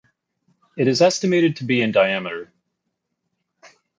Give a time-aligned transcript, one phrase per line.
[0.75, 2.51] It is estimated to be in diameter.